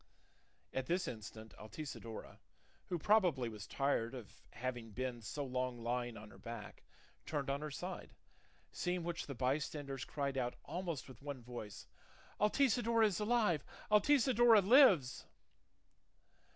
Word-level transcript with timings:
At 0.73 0.87
this 0.87 1.07
instant 1.07 1.53
Altisidora, 1.59 2.39
who 2.87 2.97
probably 2.97 3.49
was 3.49 3.67
tired 3.67 4.15
of 4.15 4.41
having 4.53 4.89
been 4.89 5.21
so 5.21 5.45
long 5.45 5.77
lying 5.83 6.17
on 6.17 6.31
her 6.31 6.39
back, 6.39 6.81
turned 7.27 7.51
on 7.51 7.61
her 7.61 7.69
side; 7.69 8.15
seeing 8.71 9.03
which 9.03 9.27
the 9.27 9.35
bystanders 9.35 10.03
cried 10.03 10.39
out 10.39 10.55
almost 10.65 11.07
with 11.07 11.21
one 11.21 11.43
voice, 11.43 11.85
"Altisidora 12.39 13.05
is 13.05 13.19
alive! 13.19 13.63
Altisidora 13.91 14.61
lives!" 14.65 15.27